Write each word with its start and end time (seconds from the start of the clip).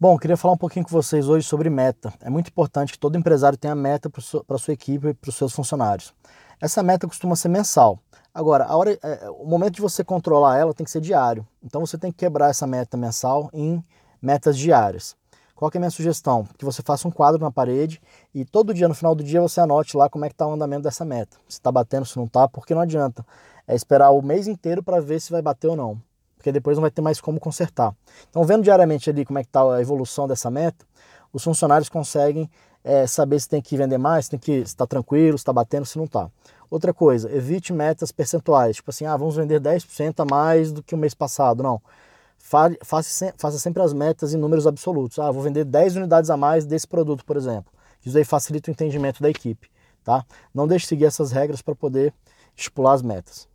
Bom, 0.00 0.16
queria 0.16 0.36
falar 0.36 0.54
um 0.54 0.56
pouquinho 0.56 0.84
com 0.84 0.92
vocês 0.92 1.28
hoje 1.28 1.44
sobre 1.44 1.68
meta. 1.68 2.14
É 2.20 2.30
muito 2.30 2.46
importante 2.46 2.92
que 2.92 2.98
todo 3.00 3.18
empresário 3.18 3.58
tenha 3.58 3.74
meta 3.74 4.08
para 4.08 4.54
a 4.54 4.58
sua 4.58 4.72
equipe 4.72 5.08
e 5.08 5.12
para 5.14 5.28
os 5.28 5.34
seus 5.34 5.52
funcionários. 5.52 6.14
Essa 6.60 6.84
meta 6.84 7.08
costuma 7.08 7.34
ser 7.34 7.48
mensal. 7.48 7.98
Agora, 8.32 8.66
a 8.66 8.76
hora, 8.76 8.96
é, 9.02 9.28
o 9.30 9.44
momento 9.44 9.74
de 9.74 9.80
você 9.80 10.04
controlar 10.04 10.56
ela 10.56 10.72
tem 10.72 10.84
que 10.84 10.90
ser 10.92 11.00
diário. 11.00 11.44
Então 11.60 11.84
você 11.84 11.98
tem 11.98 12.12
que 12.12 12.18
quebrar 12.18 12.48
essa 12.48 12.64
meta 12.64 12.96
mensal 12.96 13.50
em 13.52 13.84
metas 14.22 14.56
diárias. 14.56 15.16
Qual 15.52 15.68
é 15.74 15.76
a 15.76 15.80
minha 15.80 15.90
sugestão? 15.90 16.46
Que 16.56 16.64
você 16.64 16.80
faça 16.80 17.08
um 17.08 17.10
quadro 17.10 17.40
na 17.40 17.50
parede 17.50 18.00
e 18.32 18.44
todo 18.44 18.72
dia, 18.72 18.86
no 18.86 18.94
final 18.94 19.16
do 19.16 19.24
dia, 19.24 19.40
você 19.40 19.60
anote 19.60 19.96
lá 19.96 20.08
como 20.08 20.24
é 20.24 20.28
que 20.28 20.34
está 20.34 20.46
o 20.46 20.52
andamento 20.52 20.84
dessa 20.84 21.04
meta. 21.04 21.38
Se 21.48 21.58
está 21.58 21.72
batendo, 21.72 22.06
se 22.06 22.16
não 22.16 22.26
está, 22.26 22.46
porque 22.46 22.72
não 22.72 22.82
adianta. 22.82 23.26
É 23.66 23.74
esperar 23.74 24.10
o 24.10 24.22
mês 24.22 24.46
inteiro 24.46 24.80
para 24.80 25.00
ver 25.00 25.20
se 25.20 25.32
vai 25.32 25.42
bater 25.42 25.66
ou 25.66 25.74
não 25.74 26.00
porque 26.38 26.50
depois 26.50 26.78
não 26.78 26.82
vai 26.82 26.90
ter 26.90 27.02
mais 27.02 27.20
como 27.20 27.38
consertar. 27.38 27.94
Então, 28.30 28.42
vendo 28.44 28.62
diariamente 28.62 29.10
ali 29.10 29.26
como 29.26 29.38
é 29.38 29.42
que 29.42 29.48
está 29.48 29.74
a 29.74 29.82
evolução 29.82 30.26
dessa 30.26 30.50
meta, 30.50 30.86
os 31.32 31.44
funcionários 31.44 31.90
conseguem 31.90 32.48
é, 32.82 33.06
saber 33.06 33.38
se 33.40 33.48
tem 33.48 33.60
que 33.60 33.76
vender 33.76 33.98
mais, 33.98 34.24
se 34.24 34.30
tem 34.30 34.38
que 34.38 34.52
está 34.52 34.86
tranquilo, 34.86 35.36
se 35.36 35.42
está 35.42 35.52
batendo, 35.52 35.84
se 35.84 35.98
não 35.98 36.06
está. 36.06 36.30
Outra 36.70 36.94
coisa, 36.94 37.30
evite 37.34 37.72
metas 37.72 38.12
percentuais, 38.12 38.76
tipo 38.76 38.90
assim, 38.90 39.04
ah, 39.04 39.16
vamos 39.16 39.36
vender 39.36 39.60
10% 39.60 40.20
a 40.20 40.24
mais 40.24 40.72
do 40.72 40.82
que 40.82 40.94
o 40.94 40.98
mês 40.98 41.12
passado. 41.12 41.62
Não. 41.62 41.82
Faça, 42.38 43.58
sempre 43.58 43.82
as 43.82 43.92
metas 43.92 44.32
em 44.32 44.38
números 44.38 44.66
absolutos. 44.66 45.18
Ah, 45.18 45.30
vou 45.30 45.42
vender 45.42 45.64
10 45.64 45.96
unidades 45.96 46.30
a 46.30 46.36
mais 46.36 46.64
desse 46.64 46.86
produto, 46.86 47.24
por 47.24 47.36
exemplo. 47.36 47.72
Isso 48.04 48.16
aí 48.16 48.24
facilita 48.24 48.70
o 48.70 48.72
entendimento 48.72 49.22
da 49.22 49.28
equipe. 49.28 49.68
Tá? 50.04 50.24
Não 50.54 50.66
deixe 50.66 50.84
de 50.84 50.88
seguir 50.88 51.04
essas 51.04 51.32
regras 51.32 51.60
para 51.60 51.74
poder 51.74 52.14
estipular 52.56 52.94
as 52.94 53.02
metas. 53.02 53.48